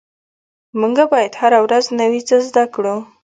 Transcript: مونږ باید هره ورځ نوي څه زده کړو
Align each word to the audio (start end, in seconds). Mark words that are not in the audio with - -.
مونږ 0.79 0.97
باید 1.11 1.33
هره 1.41 1.59
ورځ 1.65 1.85
نوي 1.99 2.21
څه 2.27 2.35
زده 2.47 2.63
کړو 2.73 2.95